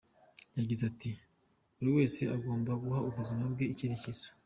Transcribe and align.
Yagize 0.57 0.83
ati 0.91 1.11
“Buri 1.75 1.89
wese 1.97 2.21
agomba 2.35 2.71
guha 2.81 2.99
ubuzima 3.09 3.43
bwe 3.53 3.65
icyerekezo. 3.73 4.27